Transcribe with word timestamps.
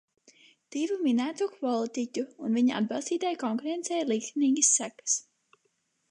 Divu 0.75 0.95
minēto 1.01 1.47
politiķu 1.57 2.23
un 2.47 2.57
viņu 2.59 2.73
atbalstītāju 2.79 3.39
konkurencei 3.43 3.99
ir 3.99 4.09
liktenīgas 4.13 4.71
sekas. 4.79 5.19